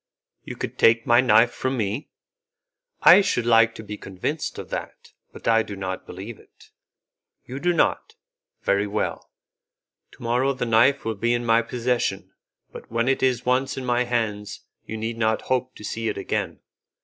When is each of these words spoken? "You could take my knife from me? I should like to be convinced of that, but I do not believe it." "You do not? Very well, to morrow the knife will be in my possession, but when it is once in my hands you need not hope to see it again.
"You 0.43 0.55
could 0.55 0.79
take 0.79 1.05
my 1.05 1.21
knife 1.21 1.51
from 1.51 1.77
me? 1.77 2.09
I 3.03 3.21
should 3.21 3.45
like 3.45 3.75
to 3.75 3.83
be 3.83 3.97
convinced 3.97 4.57
of 4.57 4.71
that, 4.71 5.13
but 5.31 5.47
I 5.47 5.61
do 5.61 5.75
not 5.75 6.07
believe 6.07 6.39
it." 6.39 6.71
"You 7.45 7.59
do 7.59 7.71
not? 7.71 8.15
Very 8.63 8.87
well, 8.87 9.29
to 10.13 10.23
morrow 10.23 10.53
the 10.53 10.65
knife 10.65 11.05
will 11.05 11.13
be 11.13 11.35
in 11.35 11.45
my 11.45 11.61
possession, 11.61 12.33
but 12.71 12.91
when 12.91 13.07
it 13.07 13.21
is 13.21 13.45
once 13.45 13.77
in 13.77 13.85
my 13.85 14.05
hands 14.05 14.61
you 14.87 14.97
need 14.97 15.19
not 15.19 15.43
hope 15.43 15.75
to 15.75 15.83
see 15.83 16.07
it 16.09 16.17
again. 16.17 16.61